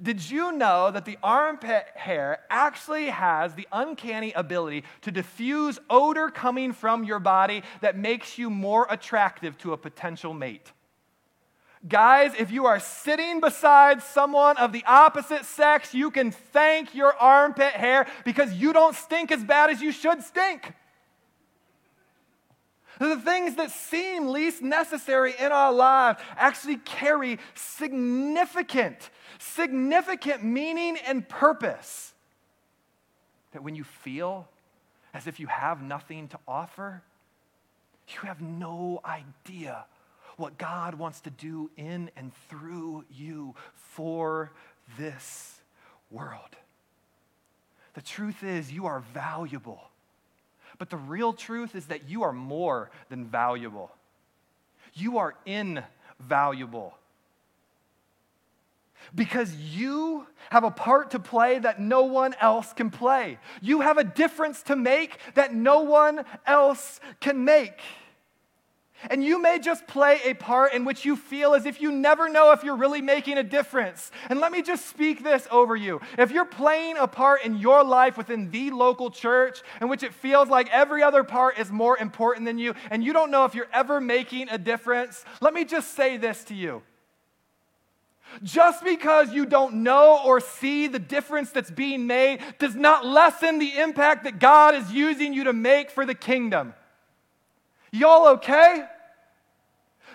[0.02, 6.28] Did you know that the armpit hair actually has the uncanny ability to diffuse odor
[6.28, 10.72] coming from your body that makes you more attractive to a potential mate?
[11.88, 17.12] Guys, if you are sitting beside someone of the opposite sex, you can thank your
[17.16, 20.74] armpit hair because you don't stink as bad as you should stink.
[23.00, 31.28] The things that seem least necessary in our lives actually carry significant, significant meaning and
[31.28, 32.14] purpose.
[33.52, 34.46] That when you feel
[35.12, 37.02] as if you have nothing to offer,
[38.08, 39.84] you have no idea
[40.36, 44.52] what God wants to do in and through you for
[44.98, 45.60] this
[46.10, 46.56] world.
[47.94, 49.80] The truth is, you are valuable.
[50.78, 53.92] But the real truth is that you are more than valuable.
[54.94, 56.94] You are invaluable.
[59.14, 63.38] Because you have a part to play that no one else can play.
[63.60, 67.78] You have a difference to make that no one else can make.
[69.10, 72.28] And you may just play a part in which you feel as if you never
[72.28, 74.10] know if you're really making a difference.
[74.28, 76.00] And let me just speak this over you.
[76.18, 80.14] If you're playing a part in your life within the local church in which it
[80.14, 83.54] feels like every other part is more important than you, and you don't know if
[83.54, 86.82] you're ever making a difference, let me just say this to you.
[88.42, 93.58] Just because you don't know or see the difference that's being made does not lessen
[93.58, 96.74] the impact that God is using you to make for the kingdom.
[97.92, 98.84] Y'all okay?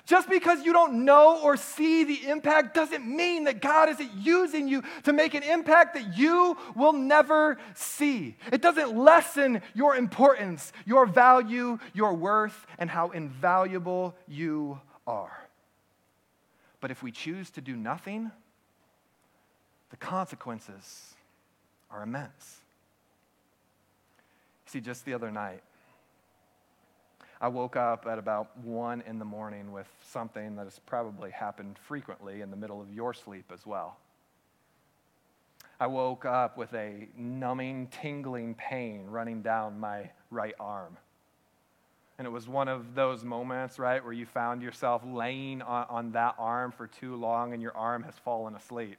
[0.06, 4.68] Just because you don't know or see the impact doesn't mean that God isn't using
[4.68, 8.38] you to make an impact that you will never see.
[8.52, 15.48] It doesn't lessen your importance, your value, your worth, and how invaluable you are.
[16.80, 18.32] But if we choose to do nothing,
[19.90, 21.16] the consequences
[21.92, 22.62] are immense.
[24.68, 25.64] See, just the other night,
[27.40, 31.78] I woke up at about 1 in the morning with something that has probably happened
[31.78, 33.98] frequently in the middle of your sleep as well.
[35.80, 40.98] I woke up with a numbing, tingling pain running down my right arm.
[42.18, 46.12] And it was one of those moments, right, where you found yourself laying on, on
[46.14, 48.98] that arm for too long and your arm has fallen asleep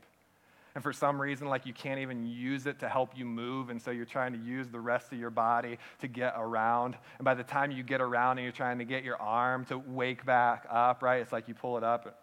[0.75, 3.81] and for some reason, like you can't even use it to help you move, and
[3.81, 6.97] so you're trying to use the rest of your body to get around.
[7.19, 9.79] And by the time you get around and you're trying to get your arm to
[9.79, 12.23] wake back up, right, it's like you pull it up.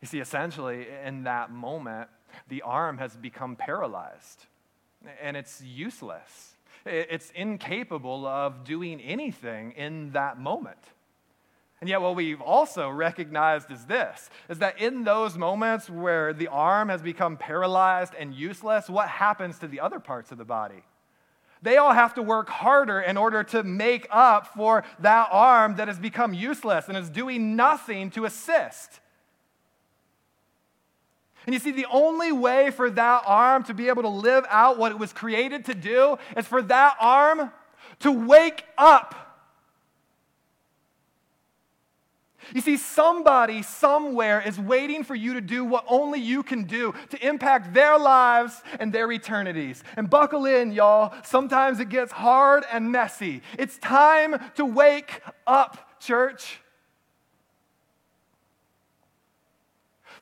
[0.00, 2.08] You see, essentially, in that moment,
[2.48, 4.46] the arm has become paralyzed,
[5.22, 6.56] and it's useless.
[6.84, 10.78] It's incapable of doing anything in that moment.
[11.80, 16.48] And yet, what we've also recognized is this is that in those moments where the
[16.48, 20.82] arm has become paralyzed and useless, what happens to the other parts of the body?
[21.62, 25.88] They all have to work harder in order to make up for that arm that
[25.88, 29.00] has become useless and is doing nothing to assist.
[31.44, 34.78] And you see, the only way for that arm to be able to live out
[34.78, 37.52] what it was created to do is for that arm
[38.00, 39.25] to wake up.
[42.54, 46.94] You see, somebody somewhere is waiting for you to do what only you can do
[47.10, 49.82] to impact their lives and their eternities.
[49.96, 51.14] And buckle in, y'all.
[51.24, 53.42] Sometimes it gets hard and messy.
[53.58, 56.60] It's time to wake up, church.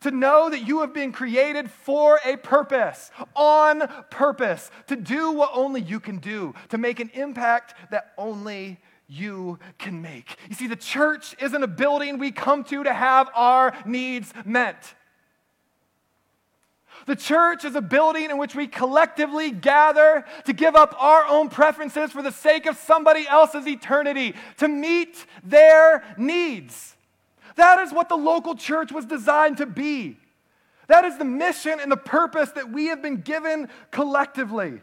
[0.05, 5.51] to know that you have been created for a purpose, on purpose, to do what
[5.55, 10.37] only you can do, to make an impact that only you can make.
[10.49, 14.95] You see, the church isn't a building we come to to have our needs met.
[17.07, 21.49] The church is a building in which we collectively gather to give up our own
[21.49, 26.97] preferences for the sake of somebody else's eternity, to meet their needs.
[27.57, 30.19] That is what the local church was designed to be.
[30.87, 34.81] That is the mission and the purpose that we have been given collectively.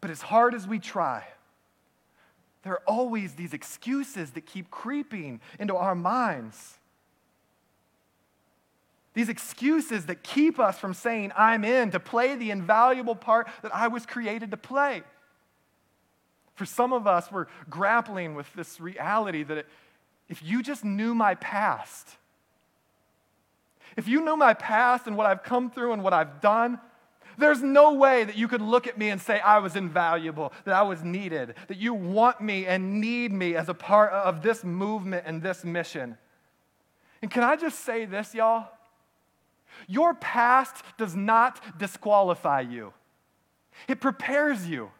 [0.00, 1.24] But as hard as we try,
[2.62, 6.78] there are always these excuses that keep creeping into our minds.
[9.14, 13.74] These excuses that keep us from saying, I'm in, to play the invaluable part that
[13.74, 15.02] I was created to play.
[16.54, 19.66] For some of us, we're grappling with this reality that
[20.28, 22.16] if you just knew my past,
[23.96, 26.78] if you knew my past and what I've come through and what I've done,
[27.40, 30.74] there's no way that you could look at me and say I was invaluable, that
[30.74, 34.62] I was needed, that you want me and need me as a part of this
[34.64, 36.16] movement and this mission.
[37.22, 38.68] And can I just say this, y'all?
[39.86, 42.92] Your past does not disqualify you,
[43.88, 44.90] it prepares you.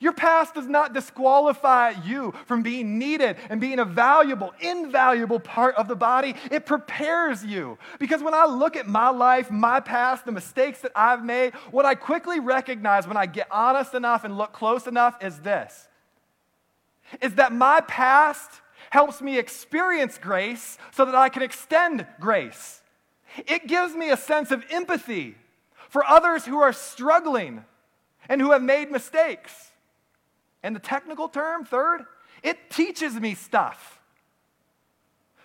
[0.00, 5.74] Your past does not disqualify you from being needed and being a valuable, invaluable part
[5.76, 6.34] of the body.
[6.50, 7.78] It prepares you.
[7.98, 11.84] Because when I look at my life, my past, the mistakes that I've made, what
[11.84, 15.88] I quickly recognize when I get honest enough and look close enough is this
[17.20, 22.82] is that my past helps me experience grace so that I can extend grace.
[23.46, 25.36] It gives me a sense of empathy
[25.88, 27.64] for others who are struggling
[28.28, 29.72] and who have made mistakes.
[30.64, 32.06] And the technical term, third,
[32.42, 34.00] it teaches me stuff.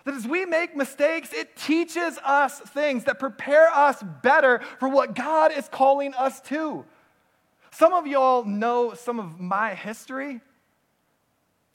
[0.04, 5.14] That as we make mistakes, it teaches us things that prepare us better for what
[5.14, 6.86] God is calling us to.
[7.70, 10.40] Some of y'all know some of my history.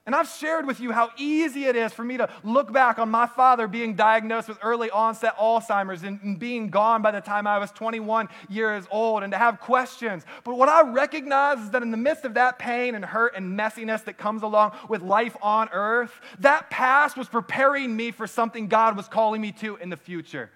[0.06, 3.10] And I've shared with you how easy it is for me to look back on
[3.10, 7.58] my father being diagnosed with early onset Alzheimer's and being gone by the time I
[7.58, 10.24] was 21 years old and to have questions.
[10.44, 13.58] But what I recognize is that in the midst of that pain and hurt and
[13.58, 18.68] messiness that comes along with life on earth, that past was preparing me for something
[18.68, 20.52] God was calling me to in the future.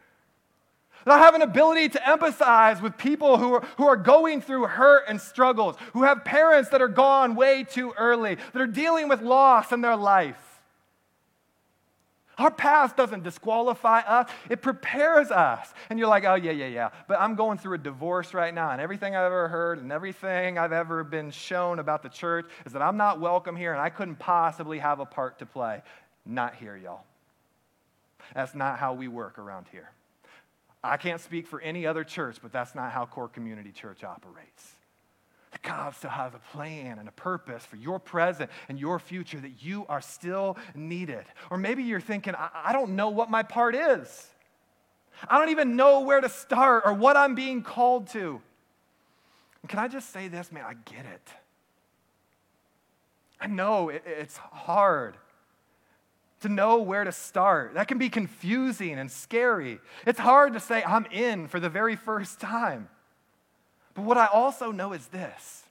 [1.05, 5.05] I have an ability to empathize with people who are, who are going through hurt
[5.07, 9.21] and struggles, who have parents that are gone way too early, that are dealing with
[9.21, 10.49] loss in their life.
[12.39, 15.73] Our past doesn't disqualify us, it prepares us.
[15.89, 16.89] And you're like, oh, yeah, yeah, yeah.
[17.07, 20.57] But I'm going through a divorce right now, and everything I've ever heard and everything
[20.57, 23.89] I've ever been shown about the church is that I'm not welcome here and I
[23.89, 25.81] couldn't possibly have a part to play.
[26.25, 27.03] Not here, y'all.
[28.33, 29.89] That's not how we work around here.
[30.83, 34.75] I can't speak for any other church, but that's not how Core Community Church operates.
[35.61, 39.63] God still has a plan and a purpose for your present and your future that
[39.63, 41.25] you are still needed.
[41.49, 44.27] Or maybe you're thinking, I, I don't know what my part is.
[45.27, 48.39] I don't even know where to start or what I'm being called to.
[49.61, 50.63] And can I just say this, man?
[50.65, 51.29] I get it.
[53.41, 55.17] I know it, it's hard
[56.41, 57.73] to know where to start.
[57.73, 59.79] That can be confusing and scary.
[60.05, 62.89] It's hard to say, I'm in for the very first time.
[63.93, 65.63] But what I also know is this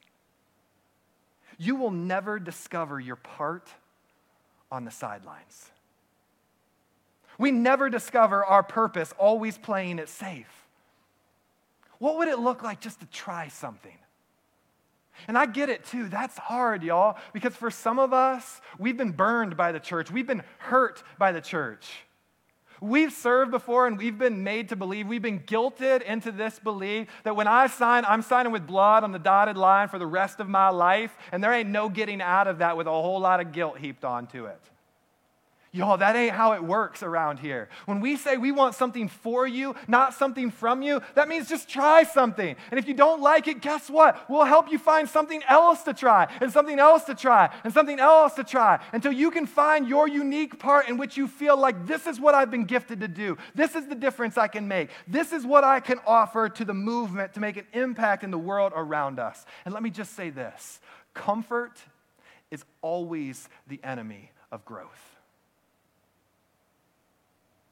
[1.59, 3.69] you will never discover your part
[4.71, 5.71] on the sidelines.
[7.37, 10.67] We never discover our purpose always playing it safe.
[11.99, 13.97] What would it look like just to try something?
[15.27, 16.09] And I get it too.
[16.09, 20.27] That's hard, y'all, because for some of us, we've been burned by the church, we've
[20.27, 21.89] been hurt by the church.
[22.81, 27.09] We've served before and we've been made to believe, we've been guilted into this belief
[27.25, 30.39] that when I sign, I'm signing with blood on the dotted line for the rest
[30.39, 33.41] of my life, and there ain't no getting out of that with a whole lot
[33.41, 34.61] of guilt heaped onto it.
[35.71, 37.69] Y'all, that ain't how it works around here.
[37.85, 41.69] When we say we want something for you, not something from you, that means just
[41.69, 42.57] try something.
[42.71, 44.29] And if you don't like it, guess what?
[44.31, 48.01] We'll help you find something else to try, and something else to try, and something
[48.01, 51.87] else to try, until you can find your unique part in which you feel like
[51.87, 53.37] this is what I've been gifted to do.
[53.55, 54.89] This is the difference I can make.
[55.07, 58.39] This is what I can offer to the movement to make an impact in the
[58.39, 59.45] world around us.
[59.67, 60.81] And let me just say this
[61.13, 61.79] comfort
[62.51, 65.18] is always the enemy of growth.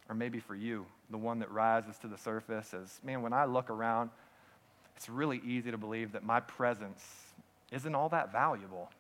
[0.09, 3.45] Or maybe for you, the one that rises to the surface is man, when I
[3.45, 4.11] look around,
[4.97, 7.05] it's really easy to believe that my presence
[7.73, 8.91] isn't all that valuable.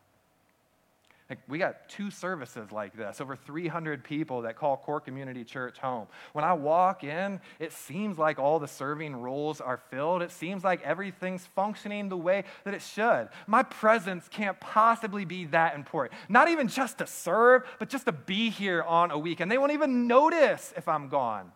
[1.28, 5.76] Like we got two services like this, over 300 people that call Core Community Church
[5.78, 6.06] home.
[6.34, 10.22] When I walk in, it seems like all the serving roles are filled.
[10.22, 13.28] It seems like everything's functioning the way that it should.
[13.48, 16.18] My presence can't possibly be that important.
[16.28, 19.50] Not even just to serve, but just to be here on a weekend.
[19.50, 21.50] They won't even notice if I'm gone.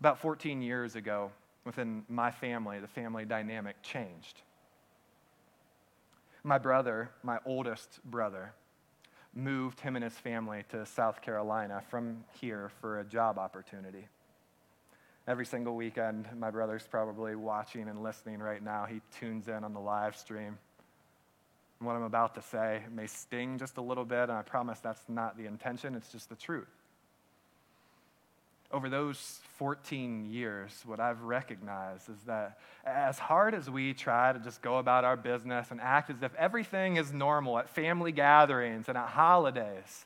[0.00, 1.32] About 14 years ago,
[1.66, 4.40] within my family, the family dynamic changed
[6.48, 8.52] my brother, my oldest brother,
[9.34, 14.08] moved him and his family to South Carolina from here for a job opportunity.
[15.28, 18.86] Every single weekend, my brother's probably watching and listening right now.
[18.86, 20.56] He tunes in on the live stream.
[21.80, 25.04] What I'm about to say may sting just a little bit, and I promise that's
[25.06, 26.77] not the intention, it's just the truth
[28.70, 34.38] over those 14 years, what I've recognized is that as hard as we try to
[34.38, 38.88] just go about our business and act as if everything is normal at family gatherings
[38.88, 40.04] and at holidays,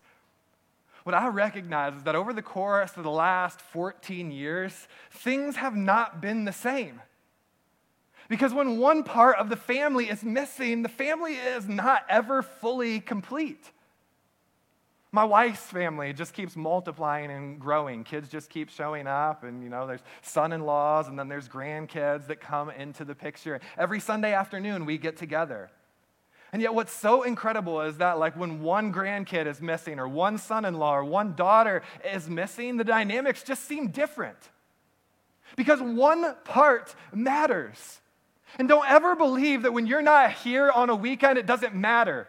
[1.03, 5.75] what I recognize is that over the course of the last 14 years, things have
[5.75, 7.01] not been the same.
[8.29, 13.01] Because when one part of the family is missing, the family is not ever fully
[13.01, 13.73] complete.
[15.15, 18.03] My wife's family just keeps multiplying and growing.
[18.03, 21.51] Kids just keep showing up, and you know, there's son in laws, and then there's
[21.51, 23.61] grandkids that come into the picture.
[23.77, 25.71] Every Sunday afternoon, we get together.
[26.51, 30.39] And yet, what's so incredible is that, like, when one grandkid is missing, or one
[30.39, 34.39] son in law, or one daughter is missing, the dynamics just seem different.
[35.57, 38.01] Because one part matters.
[38.59, 42.29] And don't ever believe that when you're not here on a weekend, it doesn't matter.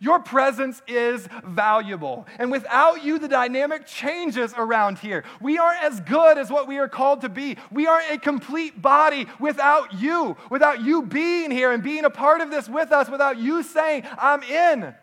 [0.00, 2.26] Your presence is valuable.
[2.38, 5.24] And without you, the dynamic changes around here.
[5.40, 7.56] We aren't as good as what we are called to be.
[7.70, 12.40] We aren't a complete body without you, without you being here and being a part
[12.40, 14.94] of this with us, without you saying, I'm in.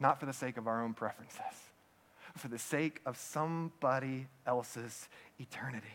[0.00, 1.40] Not for the sake of our own preferences,
[2.36, 5.86] for the sake of somebody else's eternity.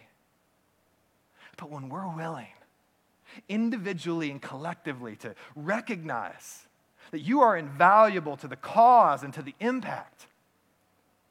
[1.57, 2.47] But when we're willing,
[3.47, 6.65] individually and collectively, to recognize
[7.12, 10.28] that you are invaluable to the cause and to the impact.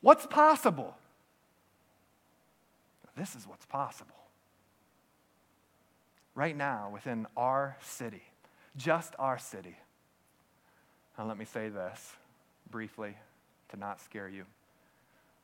[0.00, 0.96] What's possible?
[3.16, 4.14] This is what's possible.
[6.34, 8.22] Right now, within our city,
[8.76, 9.76] just our city.
[11.18, 12.12] Now, let me say this
[12.70, 13.16] briefly
[13.70, 14.44] to not scare you.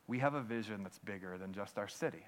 [0.07, 2.25] We have a vision that's bigger than just our city.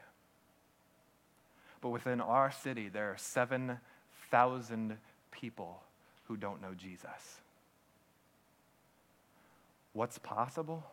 [1.79, 4.97] But within our city, there are 7,000
[5.31, 5.81] people
[6.25, 7.39] who don't know Jesus
[9.97, 10.85] what's possible?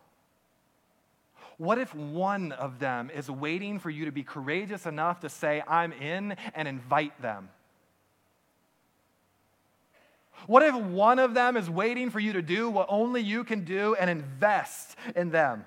[1.57, 5.61] What if one of them is waiting for you to be courageous enough to say,
[5.67, 7.49] I'm in, and invite them?
[10.47, 13.63] What if one of them is waiting for you to do what only you can
[13.63, 15.65] do and invest in them?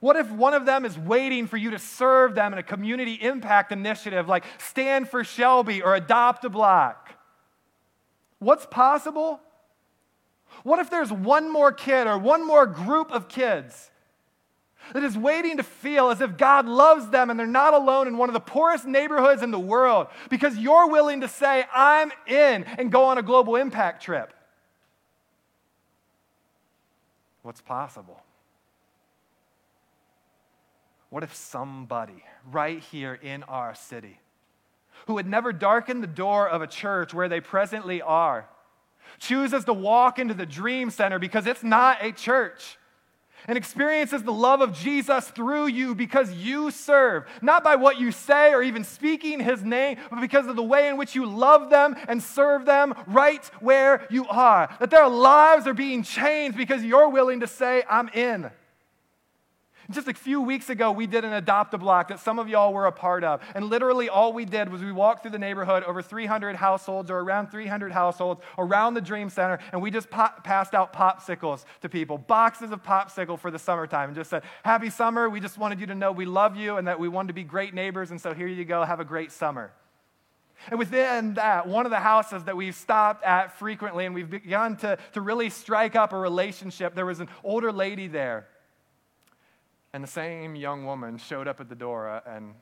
[0.00, 3.14] What if one of them is waiting for you to serve them in a community
[3.14, 7.14] impact initiative like Stand for Shelby or Adopt a Block?
[8.38, 9.40] What's possible?
[10.62, 13.90] What if there's one more kid or one more group of kids
[14.92, 18.16] that is waiting to feel as if God loves them and they're not alone in
[18.16, 22.64] one of the poorest neighborhoods in the world because you're willing to say, I'm in,
[22.64, 24.32] and go on a global impact trip?
[27.42, 28.22] What's possible?
[31.10, 34.20] What if somebody right here in our city
[35.06, 38.48] who would never darken the door of a church where they presently are
[39.18, 42.78] chooses to walk into the Dream Center because it's not a church
[43.46, 48.10] and experiences the love of Jesus through you because you serve, not by what you
[48.10, 51.70] say or even speaking his name, but because of the way in which you love
[51.70, 54.68] them and serve them right where you are.
[54.80, 58.50] That their lives are being changed because you're willing to say, I'm in.
[59.90, 62.74] Just a few weeks ago, we did an adopt a block that some of y'all
[62.74, 63.40] were a part of.
[63.54, 67.20] And literally, all we did was we walked through the neighborhood, over 300 households or
[67.20, 71.88] around 300 households around the Dream Center, and we just pop, passed out popsicles to
[71.88, 75.30] people, boxes of popsicle for the summertime, and just said, Happy summer.
[75.30, 77.44] We just wanted you to know we love you and that we wanted to be
[77.44, 78.84] great neighbors, and so here you go.
[78.84, 79.72] Have a great summer.
[80.68, 84.76] And within that, one of the houses that we've stopped at frequently and we've begun
[84.78, 88.48] to, to really strike up a relationship, there was an older lady there
[89.92, 92.54] and the same young woman showed up at the door uh, and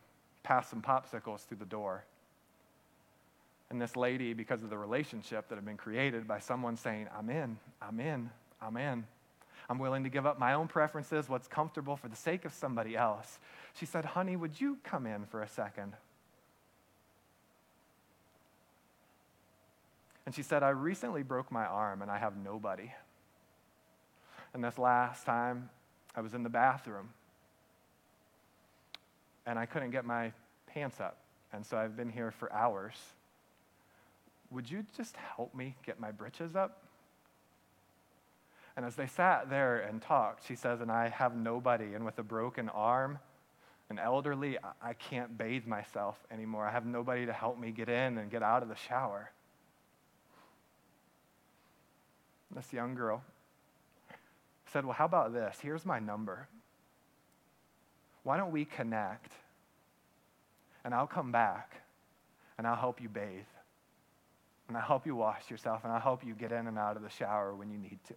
[0.43, 2.05] passed some popsicles through the door.
[3.69, 7.29] And this lady, because of the relationship that had been created by someone saying, I'm
[7.31, 8.31] in, I'm in,
[8.63, 9.05] I'm in.
[9.69, 12.97] I'm willing to give up my own preferences, what's comfortable for the sake of somebody
[12.97, 13.41] else.
[13.75, 15.95] She said, Honey, would you come in for a second?
[20.25, 22.93] And she said, I recently broke my arm and I have nobody.
[24.55, 25.71] And this last time,
[26.17, 27.11] I was in the bathroom
[29.47, 30.33] and I couldn't get my
[30.67, 31.19] pants up.
[31.53, 32.95] And so I've been here for hours.
[34.51, 36.83] Would you just help me get my britches up?
[38.77, 41.95] And as they sat there and talked, she says, And I have nobody.
[41.95, 43.19] And with a broken arm,
[43.89, 46.67] an elderly, I can't bathe myself anymore.
[46.67, 49.31] I have nobody to help me get in and get out of the shower.
[52.55, 53.23] This young girl
[54.73, 55.59] said, Well, how about this?
[55.61, 56.49] Here's my number.
[58.23, 59.33] Why don't we connect?
[60.85, 61.83] And I'll come back
[62.59, 63.45] and I'll help you bathe.
[64.69, 67.03] And I'll help you wash yourself and I'll help you get in and out of
[67.03, 68.15] the shower when you need to.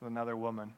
[0.00, 0.72] With another woman,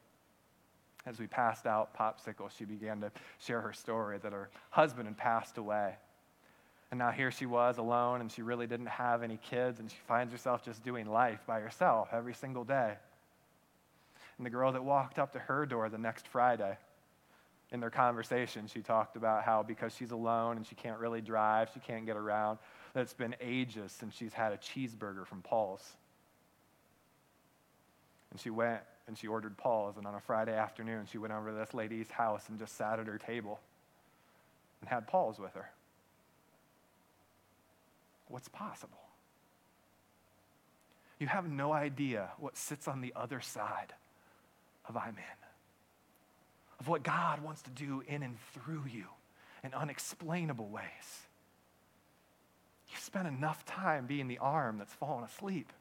[1.05, 5.17] as we passed out popsicles, she began to share her story that her husband had
[5.17, 5.95] passed away.
[6.91, 9.97] And now here she was alone, and she really didn't have any kids, and she
[10.07, 12.93] finds herself just doing life by herself every single day.
[14.37, 16.77] And the girl that walked up to her door the next Friday,
[17.71, 21.69] in their conversation, she talked about how because she's alone and she can't really drive,
[21.73, 22.59] she can't get around,
[22.93, 25.93] that it's been ages since she's had a cheeseburger from Paul's.
[28.31, 31.51] And she went and she ordered Paul's, and on a Friday afternoon, she went over
[31.51, 33.59] to this lady's house and just sat at her table
[34.81, 35.69] and had Paul's with her
[38.27, 38.97] what's possible.
[41.19, 43.93] You have no idea what sits on the other side
[44.87, 45.39] of I'm in,
[46.79, 49.05] of what God wants to do in and through you
[49.63, 50.83] in unexplainable ways.
[52.89, 55.73] You've spent enough time being the arm that's fallen asleep.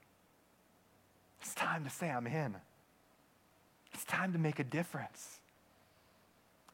[1.41, 2.57] It's time to say, I'm in.
[3.93, 5.41] It's time to make a difference.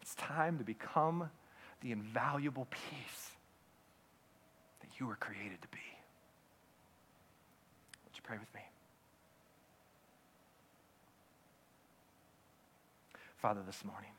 [0.00, 1.30] It's time to become
[1.80, 3.30] the invaluable piece
[4.80, 5.78] that you were created to be.
[8.04, 8.60] Would you pray with me?
[13.40, 14.10] Father, this morning,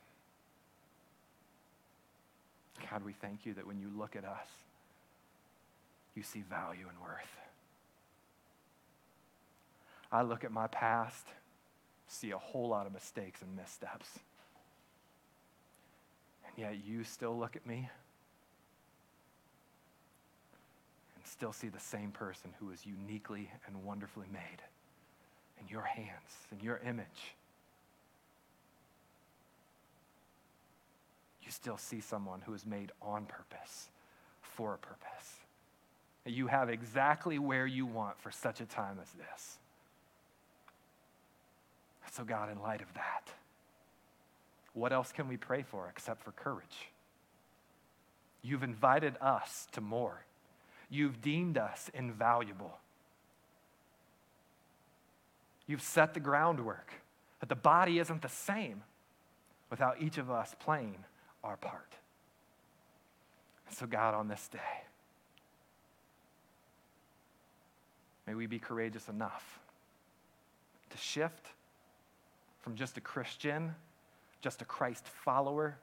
[2.90, 4.48] God, we thank you that when you look at us,
[6.16, 7.38] you see value and worth.
[10.12, 11.28] I look at my past,
[12.08, 14.10] see a whole lot of mistakes and missteps.
[16.48, 17.90] And yet you still look at me
[21.16, 24.64] and still see the same person who is uniquely and wonderfully made
[25.60, 27.36] in your hands, in your image.
[31.52, 33.90] You still see someone who is made on purpose,
[34.42, 35.36] for a purpose.
[36.26, 39.58] You have exactly where you want for such a time as this.
[42.14, 43.34] So, God, in light of that,
[44.74, 46.88] what else can we pray for except for courage?
[48.42, 50.24] You've invited us to more.
[50.90, 52.78] You've deemed us invaluable.
[55.68, 56.94] You've set the groundwork
[57.42, 58.84] that the body isn't the same
[59.70, 61.04] without each of us playing
[61.44, 61.94] our part.
[63.72, 64.60] So, God, on this day,
[68.28, 69.60] may we be courageous enough
[70.90, 71.48] to shift
[72.62, 73.76] from just a Christian,
[74.42, 75.78] just a Christ follower,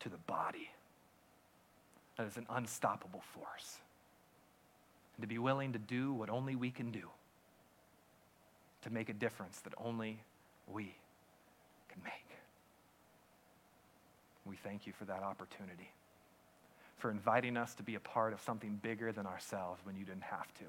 [0.00, 0.70] to the body
[2.16, 3.78] that is an unstoppable force
[5.16, 7.08] and to be willing to do what only we can do
[8.82, 10.20] to make a difference that only
[10.66, 10.94] we
[11.88, 12.25] can make.
[14.46, 15.90] We thank you for that opportunity,
[16.98, 20.22] for inviting us to be a part of something bigger than ourselves when you didn't
[20.22, 20.64] have to.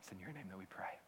[0.00, 0.98] It's in your name that we pray.